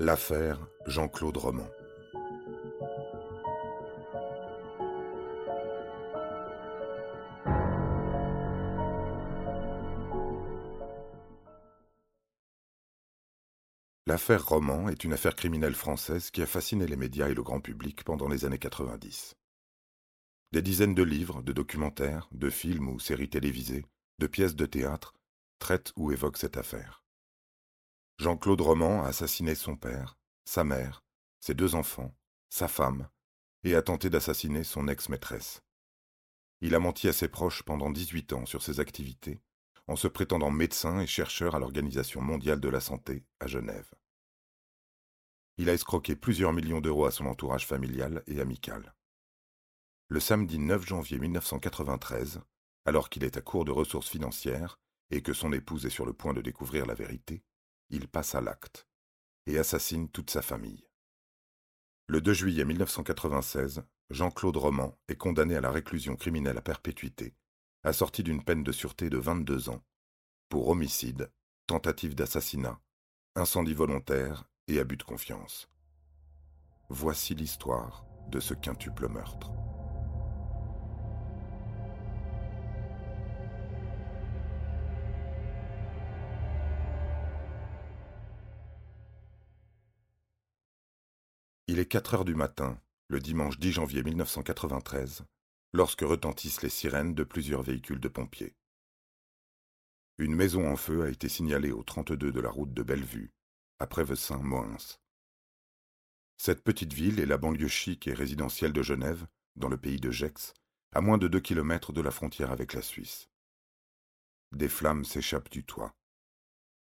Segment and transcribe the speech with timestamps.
[0.00, 1.66] L'affaire Jean-Claude Roman.
[14.06, 17.60] L'affaire Roman est une affaire criminelle française qui a fasciné les médias et le grand
[17.60, 19.34] public pendant les années 90.
[20.52, 23.84] Des dizaines de livres, de documentaires, de films ou séries télévisées,
[24.20, 25.14] de pièces de théâtre
[25.58, 27.02] traitent ou évoquent cette affaire.
[28.18, 31.04] Jean-Claude Roman a assassiné son père, sa mère,
[31.38, 32.12] ses deux enfants,
[32.48, 33.08] sa femme,
[33.62, 35.62] et a tenté d'assassiner son ex-maîtresse.
[36.60, 39.40] Il a menti à ses proches pendant 18 ans sur ses activités,
[39.86, 43.88] en se prétendant médecin et chercheur à l'Organisation mondiale de la santé à Genève.
[45.56, 48.94] Il a escroqué plusieurs millions d'euros à son entourage familial et amical.
[50.08, 52.40] Le samedi 9 janvier 1993,
[52.84, 54.80] alors qu'il est à court de ressources financières
[55.10, 57.44] et que son épouse est sur le point de découvrir la vérité,
[57.90, 58.86] il passe à l'acte
[59.46, 60.86] et assassine toute sa famille.
[62.06, 67.34] Le 2 juillet 1996, Jean-Claude Roman est condamné à la réclusion criminelle à perpétuité,
[67.84, 69.82] assorti d'une peine de sûreté de 22 ans,
[70.48, 71.30] pour homicide,
[71.66, 72.80] tentative d'assassinat,
[73.34, 75.68] incendie volontaire et abus de confiance.
[76.88, 79.50] Voici l'histoire de ce quintuple meurtre.
[91.78, 92.76] Il est 4 heures du matin,
[93.06, 95.22] le dimanche 10 janvier 1993,
[95.72, 98.56] lorsque retentissent les sirènes de plusieurs véhicules de pompiers.
[100.18, 103.30] Une maison en feu a été signalée au 32 de la route de Bellevue,
[103.78, 104.98] après Vessin-Moins.
[106.36, 110.10] Cette petite ville est la banlieue chic et résidentielle de Genève, dans le pays de
[110.10, 110.54] Gex,
[110.90, 113.30] à moins de deux kilomètres de la frontière avec la Suisse.
[114.50, 115.94] Des flammes s'échappent du toit.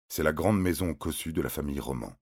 [0.07, 2.17] C'est la grande maison cossue de la famille Roman.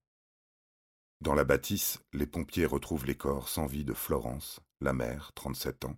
[1.21, 5.85] Dans la bâtisse, les pompiers retrouvent les corps sans vie de Florence, la mère, 37
[5.85, 5.97] ans,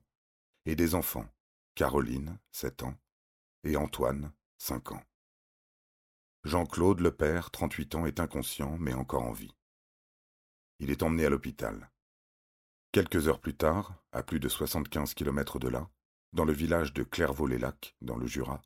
[0.66, 1.28] et des enfants,
[1.76, 2.96] Caroline, 7 ans,
[3.64, 5.04] et Antoine, 5 ans.
[6.44, 9.54] Jean-Claude, le père, 38 ans, est inconscient, mais encore en vie.
[10.80, 11.90] Il est emmené à l'hôpital.
[12.92, 15.90] Quelques heures plus tard, à plus de 75 kilomètres de là,
[16.34, 18.62] dans le village de Clairvaux-les-Lacs, dans le Jura,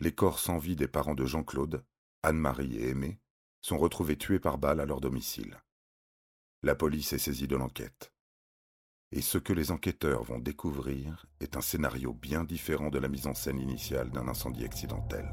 [0.00, 1.84] les corps sans vie des parents de Jean-Claude,
[2.22, 3.20] Anne-Marie et Aimé,
[3.60, 5.60] sont retrouvés tués par balle à leur domicile.
[6.62, 8.12] La police est saisie de l'enquête.
[9.12, 13.26] Et ce que les enquêteurs vont découvrir est un scénario bien différent de la mise
[13.26, 15.26] en scène initiale d'un incendie accidentel.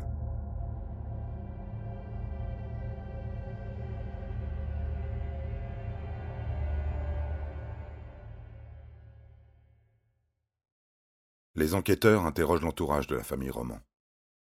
[11.56, 13.82] Les enquêteurs interrogent l'entourage de la famille Roman.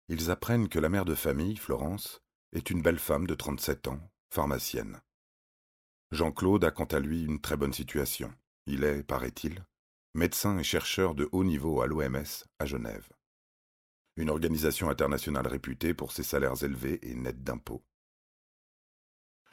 [0.09, 2.22] Ils apprennent que la mère de famille, Florence,
[2.53, 4.00] est une belle femme de 37 ans,
[4.31, 5.00] pharmacienne.
[6.11, 8.33] Jean-Claude a quant à lui une très bonne situation.
[8.67, 9.65] Il est, paraît-il,
[10.15, 13.09] médecin et chercheur de haut niveau à l'OMS à Genève.
[14.17, 17.85] Une organisation internationale réputée pour ses salaires élevés et nets d'impôts.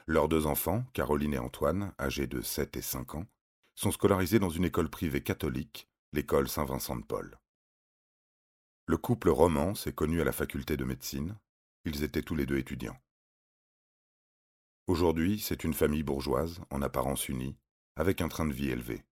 [0.08, 3.26] Leurs deux enfants, Caroline et Antoine, âgés de 7 et 5 ans,
[3.76, 7.38] sont scolarisés dans une école privée catholique, l'école Saint-Vincent de Paul.
[8.88, 11.38] Le couple roman s'est connu à la faculté de médecine,
[11.84, 12.98] ils étaient tous les deux étudiants.
[14.88, 17.58] Aujourd'hui, c'est une famille bourgeoise, en apparence unie,
[17.96, 19.04] avec un train de vie élevé.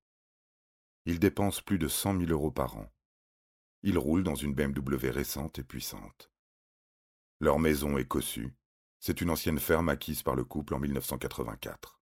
[1.06, 2.94] Ils dépensent plus de cent mille euros par an.
[3.82, 6.32] Ils roulent dans une BMW récente et puissante.
[7.40, 8.54] Leur maison est cossue.
[9.00, 12.00] C'est une ancienne ferme acquise par le couple en 1984.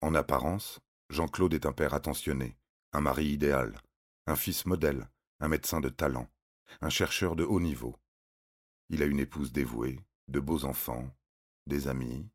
[0.00, 2.58] En apparence, Jean-Claude est un père attentionné,
[2.92, 3.80] un mari idéal,
[4.26, 5.08] un fils modèle,
[5.38, 6.28] un médecin de talent,
[6.80, 7.96] un chercheur de haut niveau.
[8.88, 11.08] Il a une épouse dévouée, de beaux enfants,
[11.66, 12.28] des amis,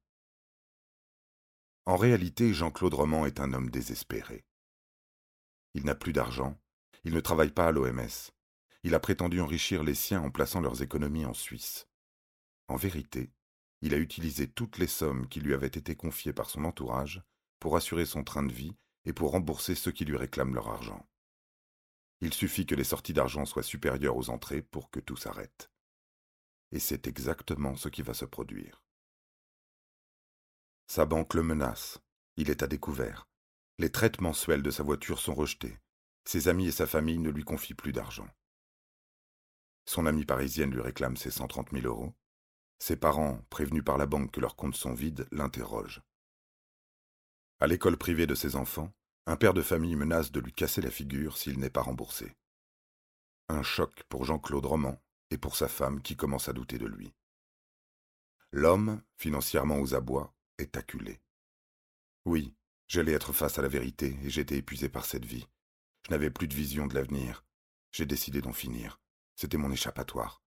[1.85, 4.45] en réalité, Jean-Claude Roman est un homme désespéré.
[5.73, 6.57] Il n'a plus d'argent,
[7.03, 8.31] il ne travaille pas à l'OMS,
[8.83, 11.87] il a prétendu enrichir les siens en plaçant leurs économies en Suisse.
[12.67, 13.31] En vérité,
[13.81, 17.21] il a utilisé toutes les sommes qui lui avaient été confiées par son entourage
[17.59, 21.07] pour assurer son train de vie et pour rembourser ceux qui lui réclament leur argent.
[22.21, 25.71] Il suffit que les sorties d'argent soient supérieures aux entrées pour que tout s'arrête.
[26.71, 28.84] Et c'est exactement ce qui va se produire.
[30.87, 31.99] Sa banque le menace.
[32.37, 33.27] Il est à découvert.
[33.77, 35.77] Les traites mensuelles de sa voiture sont rejetés.
[36.25, 38.27] Ses amis et sa famille ne lui confient plus d'argent.
[39.85, 42.13] Son amie parisienne lui réclame ses cent trente mille euros.
[42.79, 46.01] Ses parents, prévenus par la banque que leurs comptes sont vides, l'interrogent.
[47.59, 48.91] À l'école privée de ses enfants,
[49.27, 52.35] un père de famille menace de lui casser la figure s'il n'est pas remboursé.
[53.47, 57.13] Un choc pour Jean-Claude Roman et pour sa femme qui commence à douter de lui.
[58.51, 61.21] L'homme, financièrement aux abois, est acculé.
[62.25, 62.55] Oui,
[62.87, 65.47] j'allais être face à la vérité et j'étais épuisé par cette vie.
[66.05, 67.45] Je n'avais plus de vision de l'avenir.
[67.91, 68.99] J'ai décidé d'en finir.
[69.35, 70.43] C'était mon échappatoire.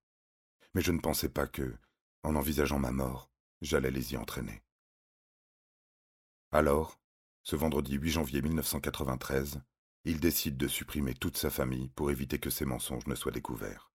[0.74, 1.76] Mais je ne pensais pas que,
[2.22, 4.62] en envisageant ma mort, j'allais les y entraîner.
[6.52, 7.00] Alors,
[7.42, 9.60] ce vendredi 8 janvier 1993,
[10.04, 13.92] il décide de supprimer toute sa famille pour éviter que ses mensonges ne soient découverts.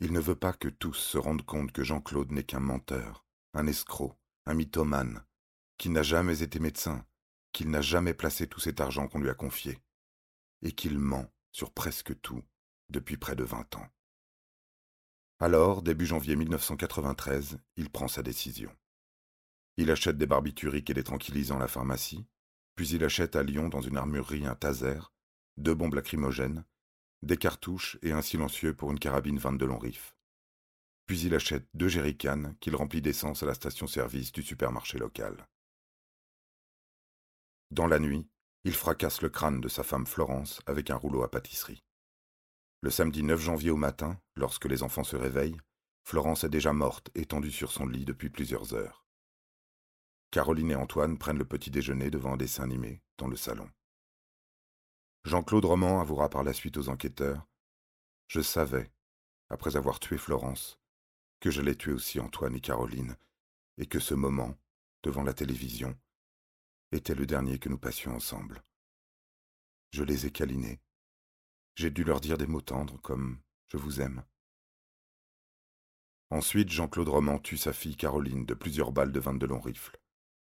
[0.00, 3.66] Il ne veut pas que tous se rendent compte que Jean-Claude n'est qu'un menteur, un
[3.66, 4.16] escroc,
[4.48, 5.22] un mythomane,
[5.76, 7.06] qu'il n'a jamais été médecin,
[7.52, 9.78] qu'il n'a jamais placé tout cet argent qu'on lui a confié,
[10.62, 12.42] et qu'il ment sur presque tout
[12.88, 13.86] depuis près de vingt ans.
[15.38, 18.74] Alors, début janvier 1993, il prend sa décision.
[19.76, 22.26] Il achète des barbituriques et des tranquillisants à la pharmacie,
[22.74, 24.98] puis il achète à Lyon dans une armurerie un taser,
[25.58, 26.64] deux bombes lacrymogènes,
[27.22, 30.17] des cartouches et un silencieux pour une carabine 22 long rif.
[31.08, 35.48] Puis il achète deux jerrycans qu'il remplit d'essence à la station-service du supermarché local.
[37.70, 38.28] Dans la nuit,
[38.64, 41.82] il fracasse le crâne de sa femme Florence avec un rouleau à pâtisserie.
[42.82, 45.56] Le samedi 9 janvier au matin, lorsque les enfants se réveillent,
[46.04, 49.06] Florence est déjà morte, étendue sur son lit depuis plusieurs heures.
[50.30, 53.70] Caroline et Antoine prennent le petit déjeuner devant un dessin animé, dans le salon.
[55.24, 57.46] Jean-Claude Roman avouera par la suite aux enquêteurs
[58.26, 58.92] Je savais,
[59.48, 60.78] après avoir tué Florence,
[61.40, 63.16] que j'allais tuer aussi Antoine et Caroline,
[63.76, 64.56] et que ce moment,
[65.02, 65.96] devant la télévision,
[66.92, 68.62] était le dernier que nous passions ensemble.
[69.90, 70.80] Je les ai câlinés,
[71.78, 73.38] j'ai dû leur dire des mots tendres comme
[73.68, 74.24] Je vous aime.
[76.30, 79.96] Ensuite, Jean-Claude Roman tue sa fille Caroline de plusieurs balles de de long rifle,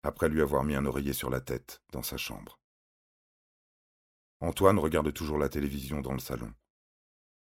[0.02, 2.60] après lui avoir mis un oreiller sur la tête dans sa chambre.
[4.40, 6.52] Antoine regarde toujours la télévision dans le salon.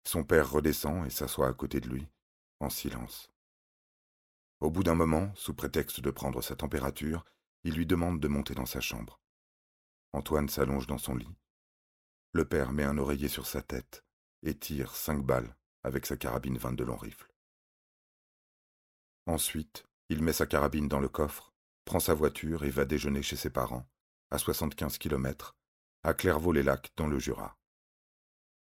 [0.04, 2.06] Son père redescend et s'assoit à côté de lui,
[2.60, 3.31] en silence.
[4.62, 7.24] Au bout d'un moment, sous prétexte de prendre sa température,
[7.64, 9.20] il lui demande de monter dans sa chambre.
[10.12, 11.34] Antoine s'allonge dans son lit,
[12.34, 14.04] le père met un oreiller sur sa tête
[14.44, 17.28] et tire cinq balles avec sa carabine 22 long rifle.
[19.26, 21.52] Ensuite, il met sa carabine dans le coffre,
[21.84, 23.86] prend sa voiture et va déjeuner chez ses parents,
[24.30, 25.56] à 75 km,
[26.04, 27.58] à Clairvaux-les-Lacs, dans le Jura.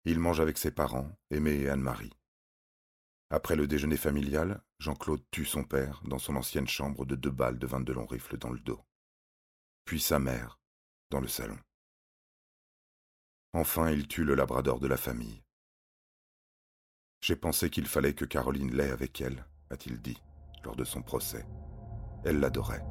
[0.04, 2.12] Il mange avec ses parents, Aimé et Anne-Marie.
[3.30, 7.58] Après le déjeuner familial, Jean-Claude tue son père dans son ancienne chambre de deux balles
[7.58, 8.80] de 22 long rifle dans le dos.
[9.84, 10.60] Puis sa mère,
[11.10, 11.58] dans le salon.
[13.52, 15.42] Enfin, il tue le labrador de la famille.
[17.20, 20.22] J'ai pensé qu'il fallait que Caroline l'ait avec elle, a-t-il dit,
[20.62, 21.44] lors de son procès.
[22.24, 22.84] Elle l'adorait.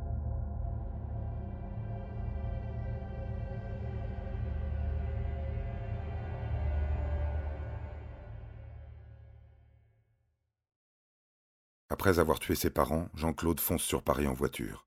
[11.96, 14.86] Après avoir tué ses parents, Jean-Claude fonce sur Paris en voiture.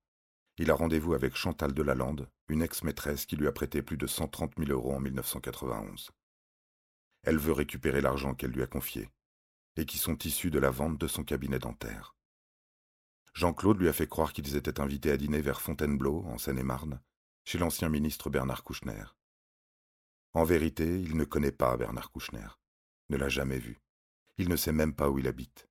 [0.58, 4.52] Il a rendez-vous avec Chantal Delalande, une ex-maîtresse qui lui a prêté plus de 130
[4.58, 6.10] 000 euros en 1991.
[7.22, 9.08] Elle veut récupérer l'argent qu'elle lui a confié,
[9.76, 12.14] et qui sont issus de la vente de son cabinet dentaire.
[13.32, 17.00] Jean-Claude lui a fait croire qu'ils étaient invités à dîner vers Fontainebleau, en Seine-et-Marne,
[17.46, 19.04] chez l'ancien ministre Bernard Kouchner.
[20.34, 22.48] En vérité, il ne connaît pas Bernard Kouchner,
[23.08, 23.80] ne l'a jamais vu.
[24.36, 25.67] Il ne sait même pas où il habite.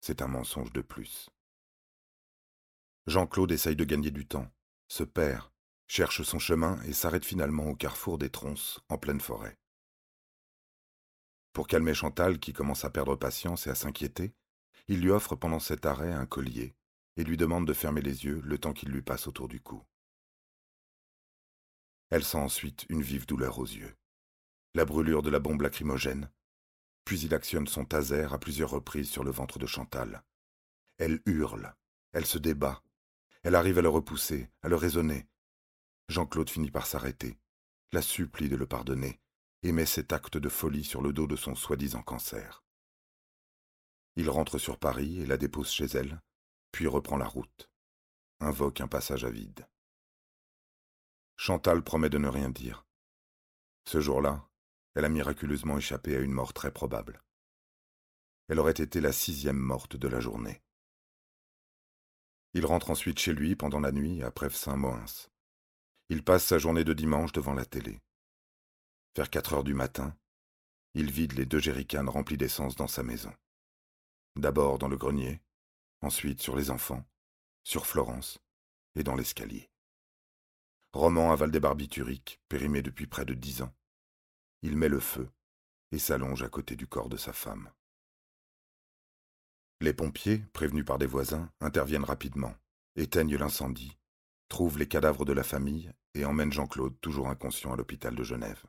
[0.00, 1.30] C'est un mensonge de plus.
[3.06, 4.50] Jean-Claude essaye de gagner du temps,
[4.88, 5.50] se perd,
[5.86, 9.56] cherche son chemin et s'arrête finalement au carrefour des tronces, en pleine forêt.
[11.52, 14.34] Pour calmer Chantal, qui commence à perdre patience et à s'inquiéter,
[14.88, 16.74] il lui offre pendant cet arrêt un collier
[17.16, 19.82] et lui demande de fermer les yeux le temps qu'il lui passe autour du cou.
[22.10, 23.96] Elle sent ensuite une vive douleur aux yeux,
[24.74, 26.30] la brûlure de la bombe lacrymogène,
[27.06, 30.24] puis il actionne son taser à plusieurs reprises sur le ventre de Chantal.
[30.98, 31.74] Elle hurle,
[32.12, 32.82] elle se débat,
[33.44, 35.28] elle arrive à le repousser, à le raisonner.
[36.08, 37.38] Jean-Claude finit par s'arrêter,
[37.92, 39.20] la supplie de le pardonner,
[39.62, 42.64] et met cet acte de folie sur le dos de son soi-disant cancer.
[44.16, 46.20] Il rentre sur Paris et la dépose chez elle,
[46.72, 47.70] puis reprend la route,
[48.40, 49.68] invoque un passage à vide.
[51.36, 52.84] Chantal promet de ne rien dire.
[53.84, 54.48] Ce jour-là,
[54.96, 57.22] elle a miraculeusement échappé à une mort très probable.
[58.48, 60.62] Elle aurait été la sixième morte de la journée.
[62.54, 65.04] Il rentre ensuite chez lui pendant la nuit à Prèves-Saint-Moins.
[66.08, 68.00] Il passe sa journée de dimanche devant la télé.
[69.14, 70.16] Vers quatre heures du matin,
[70.94, 73.34] il vide les deux jerrycans remplis d'essence dans sa maison.
[74.34, 75.42] D'abord dans le grenier,
[76.00, 77.04] ensuite sur les enfants,
[77.64, 78.38] sur Florence
[78.94, 79.70] et dans l'escalier.
[80.94, 83.74] Roman avale des barbituriques, périmés depuis près de dix ans.
[84.66, 85.30] Il met le feu
[85.92, 87.70] et s'allonge à côté du corps de sa femme.
[89.80, 92.54] Les pompiers, prévenus par des voisins, interviennent rapidement,
[92.96, 93.96] éteignent l'incendie
[94.48, 98.64] trouve les cadavres de la famille et emmène Jean-Claude, toujours inconscient, à l'hôpital de Genève.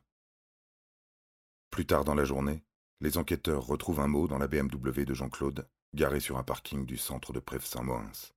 [1.70, 2.62] Plus tard dans la journée,
[3.00, 6.96] les enquêteurs retrouvent un mot dans la BMW de Jean-Claude, garé sur un parking du
[6.96, 8.32] centre de Prèves-Saint-Moens.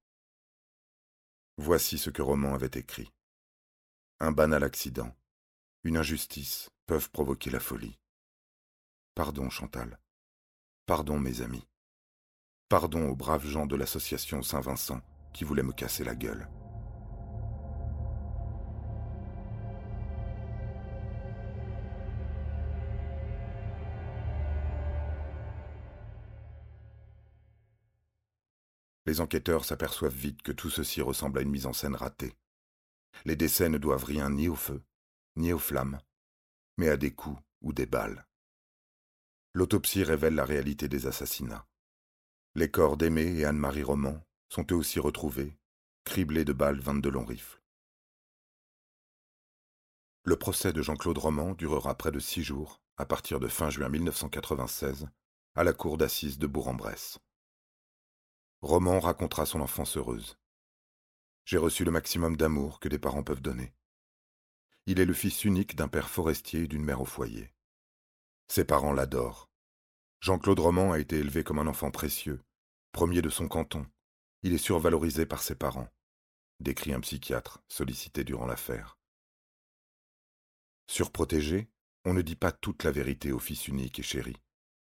[1.57, 3.11] Voici ce que Roman avait écrit.
[4.19, 5.15] Un banal accident,
[5.83, 7.97] une injustice peuvent provoquer la folie.
[9.15, 9.97] Pardon, Chantal.
[10.85, 11.65] Pardon, mes amis.
[12.67, 14.99] Pardon aux braves gens de l'association Saint-Vincent
[15.31, 16.49] qui voulaient me casser la gueule.
[29.05, 32.33] Les enquêteurs s'aperçoivent vite que tout ceci ressemble à une mise en scène ratée.
[33.23, 34.83] Les décès ne doivent rien ni au feu,
[35.37, 36.01] ni aux flammes,
[36.89, 38.27] à des coups ou des balles.
[39.53, 41.67] L'autopsie révèle la réalité des assassinats.
[42.55, 45.57] Les corps d'Aimé et Anne-Marie Roman sont eux aussi retrouvés,
[46.03, 47.61] criblés de balles 22 longs rifles.
[50.23, 53.89] Le procès de Jean-Claude Roman durera près de six jours, à partir de fin juin
[53.89, 55.07] 1996,
[55.55, 57.19] à la cour d'assises de Bourg-en-Bresse.
[58.61, 60.37] Roman racontera son enfance heureuse.
[61.45, 63.73] J'ai reçu le maximum d'amour que des parents peuvent donner.
[64.87, 67.53] Il est le fils unique d'un père forestier et d'une mère au foyer.
[68.47, 69.49] Ses parents l'adorent.
[70.21, 72.41] Jean-Claude Roman a été élevé comme un enfant précieux,
[72.91, 73.85] premier de son canton.
[74.43, 75.89] Il est survalorisé par ses parents,
[76.59, 78.97] décrit un psychiatre sollicité durant l'affaire.
[80.87, 81.69] Surprotégé,
[82.05, 84.35] on ne dit pas toute la vérité au fils unique et chéri.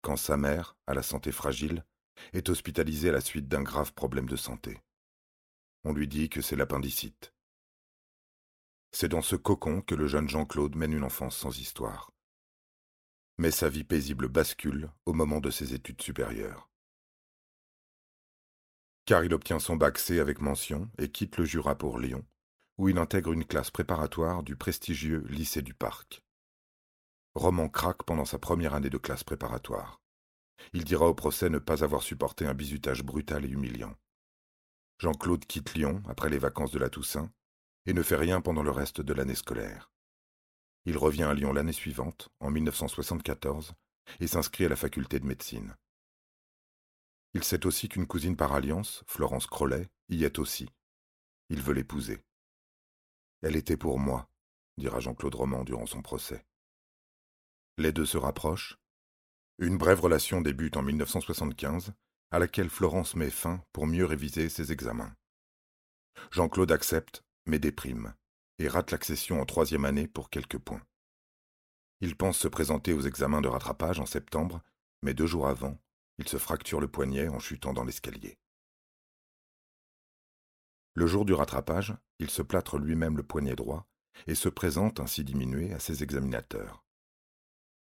[0.02, 1.84] Quand sa mère, à la santé fragile,
[2.32, 4.80] est hospitalisé à la suite d'un grave problème de santé.
[5.84, 7.32] On lui dit que c'est l'appendicite.
[8.92, 12.10] C'est dans ce cocon que le jeune Jean-Claude mène une enfance sans histoire.
[13.36, 16.68] Mais sa vie paisible bascule au moment de ses études supérieures.
[19.04, 22.26] Car il obtient son bac C avec mention et quitte le Jura pour Lyon,
[22.76, 26.22] où il intègre une classe préparatoire du prestigieux lycée du Parc.
[27.34, 30.00] Roman craque pendant sa première année de classe préparatoire.
[30.72, 33.94] Il dira au procès ne pas avoir supporté un bizutage brutal et humiliant.
[34.98, 37.30] Jean-Claude quitte Lyon après les vacances de la Toussaint
[37.88, 39.90] et ne fait rien pendant le reste de l'année scolaire.
[40.84, 43.72] Il revient à Lyon l'année suivante, en 1974,
[44.20, 45.74] et s'inscrit à la faculté de médecine.
[47.32, 50.68] Il sait aussi qu'une cousine par alliance, Florence Crollet, y est aussi.
[51.48, 52.22] Il veut l'épouser.
[53.40, 54.28] Elle était pour moi,
[54.76, 56.44] dira Jean-Claude Roman durant son procès.
[57.78, 58.78] Les deux se rapprochent,
[59.58, 61.94] une brève relation débute en 1975,
[62.32, 65.16] à laquelle Florence met fin pour mieux réviser ses examens.
[66.30, 68.14] Jean-Claude accepte, mais déprime,
[68.58, 70.82] et rate l'accession en troisième année pour quelques points.
[72.00, 74.62] Il pense se présenter aux examens de rattrapage en septembre,
[75.02, 75.76] mais deux jours avant,
[76.18, 78.38] il se fracture le poignet en chutant dans l'escalier.
[80.94, 83.86] Le jour du rattrapage, il se plâtre lui-même le poignet droit
[84.26, 86.84] et se présente ainsi diminué à ses examinateurs.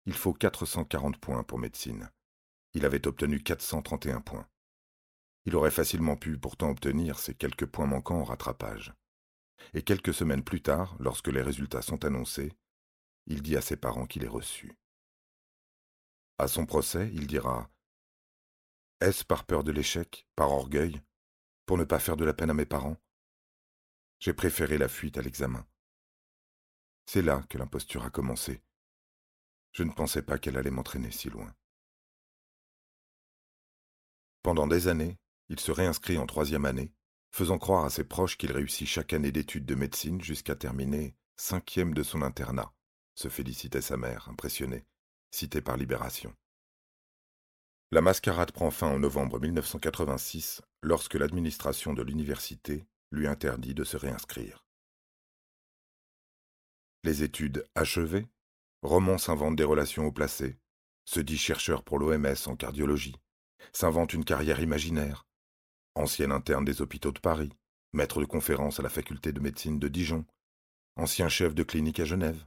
[0.06, 2.12] Il faut 440 points pour médecine.
[2.74, 4.48] Il avait obtenu 431 points.
[5.46, 8.94] Il aurait facilement pu pourtant obtenir ces quelques points manquants en rattrapage.
[9.74, 12.54] Et quelques semaines plus tard, lorsque les résultats sont annoncés,
[13.26, 14.78] il dit à ses parents qu'il est reçu.
[16.38, 17.70] À son procès, il dira
[19.02, 21.02] Est-ce par peur de l'échec, par orgueil,
[21.66, 22.98] pour ne pas faire de la peine à mes parents?
[24.20, 25.68] J'ai préféré la fuite à l'examen.
[27.06, 28.62] C'est là que l'imposture a commencé,
[29.78, 31.54] je ne pensais pas qu'elle allait m'entraîner si loin.
[34.42, 36.92] Pendant des années, il se réinscrit en troisième année,
[37.32, 41.94] faisant croire à ses proches qu'il réussit chaque année d'études de médecine jusqu'à terminer cinquième
[41.94, 42.74] de son internat,
[43.16, 44.86] se félicitait sa mère, impressionnée,
[45.32, 46.34] citée par Libération.
[47.92, 53.98] La mascarade prend fin en novembre 1986 lorsque l'administration de l'université lui interdit de se
[53.98, 54.66] réinscrire.
[57.04, 58.28] Les études achevées,
[58.82, 60.60] Roman s'invente des relations haut placées,
[61.06, 63.16] se dit chercheur pour l'OMS en cardiologie,
[63.72, 65.27] s'invente une carrière imaginaire,
[65.98, 67.52] ancien interne des hôpitaux de Paris,
[67.94, 70.26] maître de conférence à la faculté de médecine de Dijon,
[70.96, 72.46] ancien chef de clinique à Genève.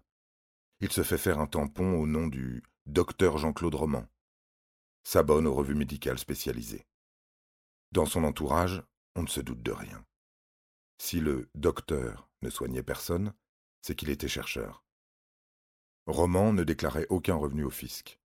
[0.81, 4.07] Il se fait faire un tampon au nom du docteur Jean-Claude Roman,
[5.05, 6.87] s'abonne aux revues médicales spécialisées.
[7.93, 8.83] Dans son entourage,
[9.17, 10.05] on ne se doute de rien.
[10.99, 13.33] Si le docteur ne soignait personne,
[13.83, 14.85] c'est qu'il était chercheur.
[16.07, 18.21] Roman ne déclarait aucun revenu au fisc.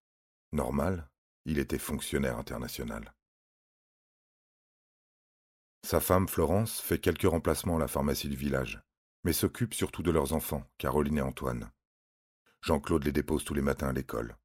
[0.51, 1.09] Normal,
[1.45, 3.14] il était fonctionnaire international.
[5.85, 8.81] Sa femme Florence fait quelques remplacements à la pharmacie du village,
[9.23, 11.69] mais s'occupe surtout de leurs enfants, Caroline et Antoine.
[12.63, 14.35] Jean-Claude les dépose tous les matins à l'école.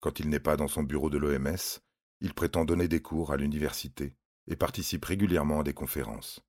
[0.00, 1.80] Quand il n'est pas dans son bureau de l'OMS,
[2.20, 4.14] il prétend donner des cours à l'université
[4.46, 6.40] et participe régulièrement à des conférences.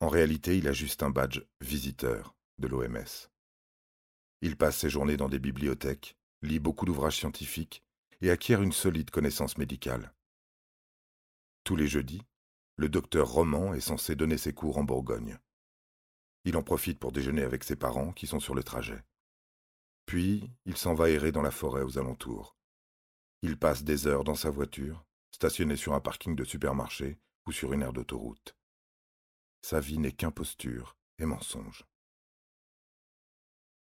[0.00, 3.28] En réalité, il a juste un badge visiteur de l'OMS.
[4.40, 7.84] Il passe ses journées dans des bibliothèques, lit beaucoup d'ouvrages scientifiques
[8.22, 10.14] et acquiert une solide connaissance médicale.
[11.64, 12.22] Tous les jeudis,
[12.76, 15.38] le docteur Roman est censé donner ses cours en Bourgogne.
[16.44, 19.02] Il en profite pour déjeuner avec ses parents qui sont sur le trajet.
[20.06, 22.56] Puis, il s'en va errer dans la forêt aux alentours.
[23.42, 27.72] Il passe des heures dans sa voiture, stationnée sur un parking de supermarché ou sur
[27.72, 28.56] une aire d'autoroute.
[29.62, 31.84] Sa vie n'est qu'imposture et mensonge.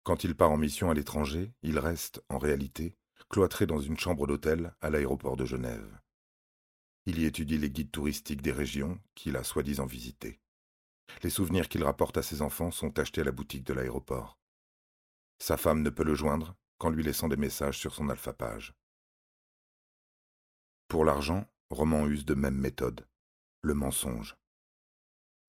[0.03, 2.99] Quand il part en mission à l'étranger, il reste, en réalité,
[3.31, 5.99] cloîtré dans une chambre d'hôtel à l'aéroport de Genève.
[7.07, 10.41] Il y étudie les guides touristiques des régions qu'il a soi-disant visitées.
[11.23, 14.39] Les souvenirs qu'il rapporte à ses enfants sont achetés à la boutique de l'aéroport.
[15.39, 18.75] Sa femme ne peut le joindre qu'en lui laissant des messages sur son alphapage.
[20.89, 23.07] Pour l'argent, Roman use de même méthode,
[23.63, 24.37] le mensonge.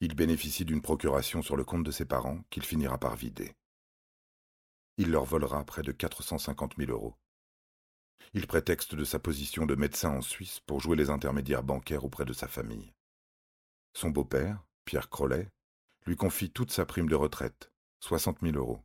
[0.02, 3.56] Il bénéficie d'une procuration sur le compte de ses parents qu'il finira par vider.
[4.98, 7.16] Il leur volera près de 450 000 euros.
[8.34, 12.26] Il prétexte de sa position de médecin en Suisse pour jouer les intermédiaires bancaires auprès
[12.26, 12.94] de sa famille.
[13.94, 15.50] Son beau-père, Pierre Crollet,
[16.06, 18.82] lui confie toute sa prime de retraite, 60 000 euros.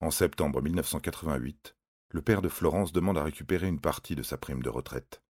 [0.00, 1.76] En septembre 1988,
[2.10, 5.22] le père de Florence demande à récupérer une partie de sa prime de retraite.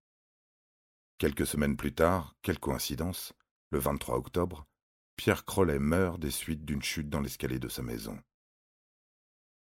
[1.19, 3.33] Quelques semaines plus tard, quelle coïncidence,
[3.71, 4.67] le 23 octobre,
[5.17, 8.19] Pierre Crollet meurt des suites d'une chute dans l'escalier de sa maison.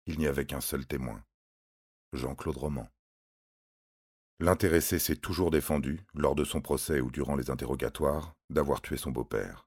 [0.05, 1.25] Il n'y avait qu'un seul témoin,
[2.13, 2.89] Jean-Claude Roman.
[4.39, 9.11] L'intéressé s'est toujours défendu, lors de son procès ou durant les interrogatoires, d'avoir tué son
[9.11, 9.67] beau-père.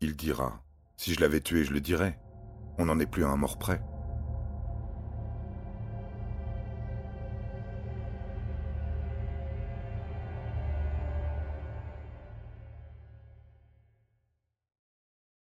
[0.00, 0.62] Il dira
[0.96, 2.20] Si je l'avais tué, je le dirais.
[2.78, 3.82] On n'en est plus à un mort près.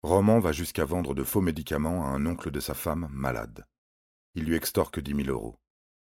[0.05, 3.67] Roman va jusqu'à vendre de faux médicaments à un oncle de sa femme malade.
[4.37, 5.59] Il lui extorque dix mille euros.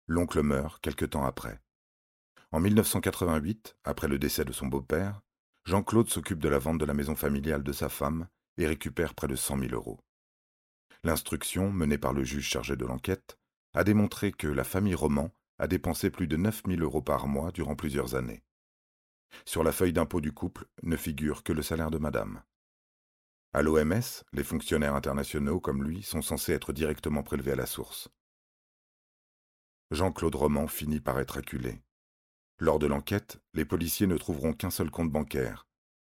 [0.09, 1.61] L'oncle meurt quelque temps après.
[2.51, 5.21] En 1988, après le décès de son beau-père,
[5.67, 9.29] Jean-Claude s'occupe de la vente de la maison familiale de sa femme et récupère près
[9.29, 10.01] de cent mille euros.
[11.05, 13.39] L'instruction, menée par le juge chargé de l'enquête,
[13.75, 17.77] a démontré que la famille Roman a dépensé plus de 9000 euros par mois durant
[17.77, 18.43] plusieurs années.
[19.45, 22.43] Sur la feuille d'impôt du couple ne figure que le salaire de madame.
[23.53, 28.09] À l'OMS, les fonctionnaires internationaux comme lui sont censés être directement prélevés à la source.
[29.91, 31.81] Jean-Claude Roman finit par être acculé.
[32.59, 35.67] Lors de l'enquête, les policiers ne trouveront qu'un seul compte bancaire,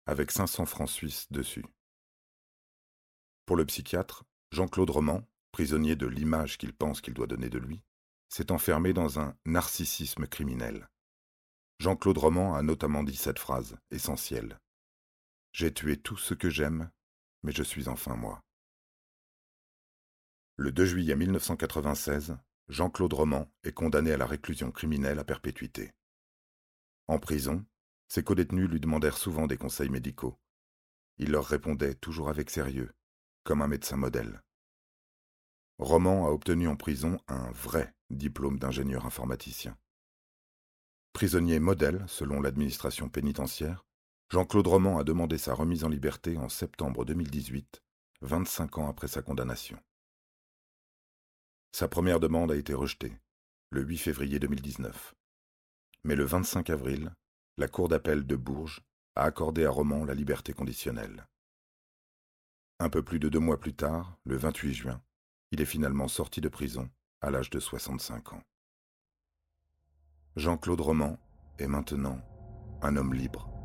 [0.06, 1.64] avec 500 francs suisses dessus.
[3.46, 7.82] Pour le psychiatre, Jean-Claude Roman, prisonnier de l'image qu'il pense qu'il doit donner de lui,
[8.28, 10.88] s'est enfermé dans un narcissisme criminel.
[11.78, 14.58] Jean-Claude Roman a notamment dit cette phrase, essentielle.
[15.52, 16.90] J'ai tué tout ce que j'aime,
[17.42, 18.42] mais je suis enfin moi.
[20.56, 22.36] Le 2 juillet 1996,
[22.70, 25.92] Jean-Claude Roman est condamné à la réclusion criminelle à perpétuité.
[27.08, 27.66] En prison,
[28.06, 30.38] ses codétenus lui demandèrent souvent des conseils médicaux.
[31.18, 32.92] Il leur répondait toujours avec sérieux,
[33.42, 34.44] comme un médecin modèle.
[35.78, 39.76] Roman a obtenu en prison un vrai diplôme d'ingénieur informaticien.
[41.12, 43.84] Prisonnier modèle, selon l'administration pénitentiaire,
[44.28, 47.82] Jean-Claude Roman a demandé sa remise en liberté en septembre 2018,
[48.20, 49.82] 25 ans après sa condamnation.
[51.72, 53.16] Sa première demande a été rejetée,
[53.70, 55.14] le 8 février 2019.
[56.04, 57.14] Mais le 25 avril,
[57.58, 58.80] la Cour d'appel de Bourges
[59.14, 61.26] a accordé à Roman la liberté conditionnelle.
[62.80, 65.02] Un peu plus de deux mois plus tard, le 28 juin,
[65.52, 68.42] il est finalement sorti de prison à l'âge de 65 ans.
[70.36, 71.18] Jean-Claude Roman
[71.58, 72.20] est maintenant
[72.82, 73.59] un homme libre.